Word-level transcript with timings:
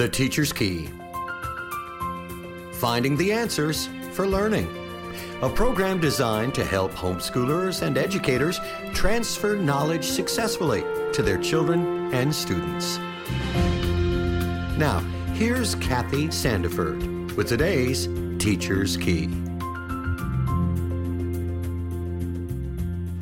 The 0.00 0.08
Teacher's 0.08 0.50
Key 0.50 0.88
Finding 2.72 3.18
the 3.18 3.32
Answers 3.32 3.90
for 4.12 4.26
Learning. 4.26 4.66
A 5.42 5.50
program 5.50 6.00
designed 6.00 6.54
to 6.54 6.64
help 6.64 6.92
homeschoolers 6.92 7.82
and 7.82 7.98
educators 7.98 8.58
transfer 8.94 9.56
knowledge 9.56 10.06
successfully 10.06 10.84
to 11.12 11.22
their 11.22 11.36
children 11.36 12.14
and 12.14 12.34
students. 12.34 12.96
Now, 14.78 15.00
here's 15.34 15.74
Kathy 15.74 16.28
Sandiford 16.28 17.36
with 17.36 17.48
today's 17.48 18.08
Teacher's 18.38 18.96
Key. 18.96 19.28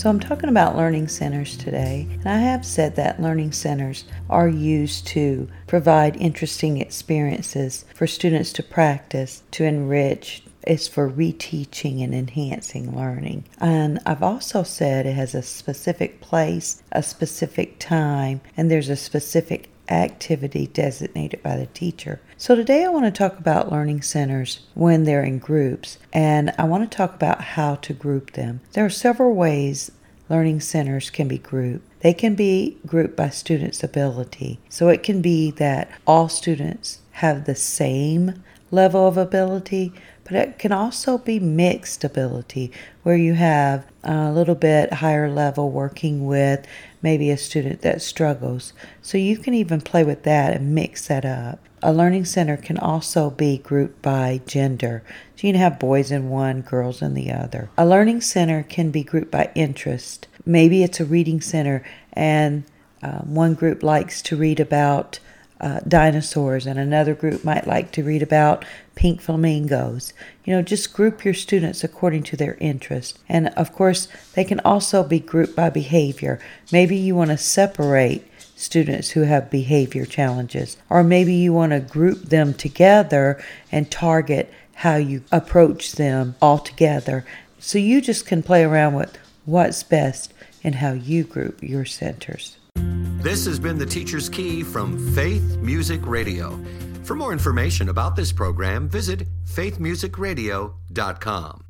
So, 0.00 0.08
I'm 0.08 0.18
talking 0.18 0.48
about 0.48 0.78
learning 0.78 1.08
centers 1.08 1.58
today, 1.58 2.08
and 2.10 2.26
I 2.26 2.38
have 2.38 2.64
said 2.64 2.96
that 2.96 3.20
learning 3.20 3.52
centers 3.52 4.06
are 4.30 4.48
used 4.48 5.06
to 5.08 5.46
provide 5.66 6.16
interesting 6.16 6.78
experiences 6.80 7.84
for 7.94 8.06
students 8.06 8.50
to 8.54 8.62
practice, 8.62 9.42
to 9.50 9.64
enrich, 9.64 10.42
it's 10.62 10.88
for 10.88 11.10
reteaching 11.10 12.02
and 12.02 12.14
enhancing 12.14 12.96
learning. 12.96 13.44
And 13.58 13.98
I've 14.04 14.22
also 14.22 14.62
said 14.62 15.06
it 15.06 15.14
has 15.14 15.34
a 15.34 15.42
specific 15.42 16.20
place, 16.20 16.82
a 16.92 17.02
specific 17.02 17.78
time, 17.78 18.40
and 18.56 18.70
there's 18.70 18.88
a 18.88 18.96
specific 18.96 19.70
activity 19.88 20.68
designated 20.68 21.42
by 21.42 21.56
the 21.56 21.66
teacher. 21.66 22.20
So 22.36 22.54
today 22.54 22.84
I 22.84 22.88
want 22.88 23.06
to 23.06 23.10
talk 23.10 23.38
about 23.38 23.72
learning 23.72 24.02
centers 24.02 24.60
when 24.74 25.04
they're 25.04 25.24
in 25.24 25.38
groups, 25.38 25.98
and 26.12 26.54
I 26.56 26.64
want 26.64 26.88
to 26.88 26.96
talk 26.96 27.14
about 27.14 27.40
how 27.40 27.74
to 27.76 27.92
group 27.92 28.32
them. 28.32 28.60
There 28.72 28.84
are 28.84 28.90
several 28.90 29.34
ways 29.34 29.90
learning 30.28 30.60
centers 30.60 31.10
can 31.10 31.26
be 31.26 31.38
grouped. 31.38 31.84
They 32.00 32.14
can 32.14 32.34
be 32.34 32.78
grouped 32.86 33.16
by 33.16 33.28
students' 33.30 33.82
ability. 33.82 34.58
So 34.68 34.88
it 34.88 35.02
can 35.02 35.20
be 35.20 35.50
that 35.52 35.90
all 36.06 36.28
students 36.28 37.00
have 37.12 37.44
the 37.44 37.56
same 37.56 38.42
level 38.70 39.06
of 39.06 39.16
ability, 39.16 39.92
but 40.24 40.34
it 40.34 40.58
can 40.58 40.72
also 40.72 41.18
be 41.18 41.40
mixed 41.40 42.04
ability 42.04 42.70
where 43.02 43.16
you 43.16 43.34
have 43.34 43.84
a 44.04 44.30
little 44.30 44.54
bit 44.54 44.92
higher 44.94 45.30
level 45.30 45.70
working 45.70 46.26
with 46.26 46.66
maybe 47.02 47.30
a 47.30 47.36
student 47.36 47.80
that 47.82 48.02
struggles. 48.02 48.72
So 49.02 49.18
you 49.18 49.38
can 49.38 49.54
even 49.54 49.80
play 49.80 50.04
with 50.04 50.22
that 50.24 50.54
and 50.54 50.74
mix 50.74 51.08
that 51.08 51.24
up. 51.24 51.58
A 51.82 51.92
learning 51.92 52.26
center 52.26 52.56
can 52.56 52.76
also 52.78 53.30
be 53.30 53.58
grouped 53.58 54.02
by 54.02 54.42
gender. 54.46 55.02
So 55.36 55.46
you 55.46 55.52
can 55.54 55.60
have 55.60 55.78
boys 55.78 56.10
in 56.10 56.28
one, 56.28 56.60
girls 56.60 57.00
in 57.00 57.14
the 57.14 57.32
other. 57.32 57.70
A 57.78 57.86
learning 57.86 58.20
center 58.20 58.62
can 58.62 58.90
be 58.90 59.02
grouped 59.02 59.30
by 59.30 59.50
interest. 59.54 60.28
Maybe 60.44 60.82
it's 60.82 61.00
a 61.00 61.04
reading 61.04 61.40
center 61.40 61.82
and 62.12 62.64
um, 63.02 63.34
one 63.34 63.54
group 63.54 63.82
likes 63.82 64.20
to 64.22 64.36
read 64.36 64.60
about 64.60 65.18
uh, 65.60 65.80
dinosaurs, 65.86 66.66
and 66.66 66.78
another 66.78 67.14
group 67.14 67.44
might 67.44 67.66
like 67.66 67.92
to 67.92 68.02
read 68.02 68.22
about 68.22 68.64
pink 68.94 69.20
flamingos. 69.20 70.12
You 70.44 70.54
know, 70.54 70.62
just 70.62 70.92
group 70.92 71.24
your 71.24 71.34
students 71.34 71.84
according 71.84 72.22
to 72.24 72.36
their 72.36 72.56
interest. 72.60 73.18
And 73.28 73.48
of 73.48 73.72
course, 73.72 74.08
they 74.34 74.44
can 74.44 74.60
also 74.60 75.04
be 75.04 75.20
grouped 75.20 75.54
by 75.54 75.70
behavior. 75.70 76.40
Maybe 76.72 76.96
you 76.96 77.14
want 77.14 77.30
to 77.30 77.38
separate 77.38 78.26
students 78.56 79.10
who 79.10 79.22
have 79.22 79.50
behavior 79.50 80.04
challenges, 80.04 80.76
or 80.88 81.02
maybe 81.02 81.34
you 81.34 81.52
want 81.52 81.72
to 81.72 81.80
group 81.80 82.22
them 82.24 82.52
together 82.54 83.42
and 83.72 83.90
target 83.90 84.52
how 84.74 84.96
you 84.96 85.22
approach 85.30 85.92
them 85.92 86.34
all 86.40 86.58
together. 86.58 87.24
So 87.58 87.78
you 87.78 88.00
just 88.00 88.26
can 88.26 88.42
play 88.42 88.64
around 88.64 88.94
with 88.94 89.18
what's 89.44 89.82
best 89.82 90.32
and 90.64 90.76
how 90.76 90.92
you 90.92 91.24
group 91.24 91.62
your 91.62 91.84
centers. 91.84 92.56
This 93.22 93.44
has 93.44 93.58
been 93.58 93.76
the 93.76 93.84
Teacher's 93.84 94.30
Key 94.30 94.62
from 94.62 95.14
Faith 95.14 95.58
Music 95.58 96.06
Radio. 96.06 96.58
For 97.04 97.14
more 97.14 97.34
information 97.34 97.90
about 97.90 98.16
this 98.16 98.32
program, 98.32 98.88
visit 98.88 99.28
faithmusicradio.com. 99.44 101.64